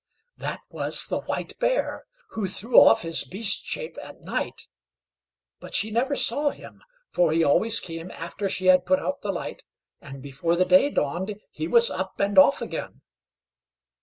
That 0.37 0.61
was 0.71 1.05
the 1.05 1.19
White 1.21 1.59
Bear, 1.59 2.05
who 2.29 2.47
threw 2.47 2.79
off 2.81 3.03
his 3.03 3.23
beast 3.23 3.63
shape 3.65 3.99
at 4.01 4.21
night; 4.21 4.67
but 5.59 5.75
she 5.75 5.91
never 5.91 6.15
saw 6.15 6.49
him, 6.49 6.81
for 7.11 7.31
he 7.31 7.43
always 7.43 7.79
came 7.79 8.09
after 8.09 8.49
she 8.49 8.65
had 8.65 8.87
put 8.87 8.97
out 8.97 9.21
the 9.21 9.31
light, 9.31 9.63
and 10.01 10.19
before 10.19 10.55
the 10.55 10.65
day 10.65 10.89
dawned 10.89 11.39
he 11.51 11.67
was 11.67 11.91
up 11.91 12.19
and 12.19 12.39
off 12.39 12.63
again. 12.63 13.01